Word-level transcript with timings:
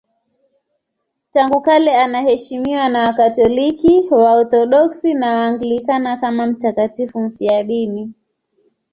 Tangu 1.31 1.61
kale 1.61 1.95
anaheshimiwa 1.97 2.89
na 2.89 3.03
Wakatoliki, 3.03 4.07
Waorthodoksi 4.11 5.13
na 5.13 5.35
Waanglikana 5.35 6.17
kama 6.17 6.47
mtakatifu 6.47 7.21
mfiadini. 7.21 8.13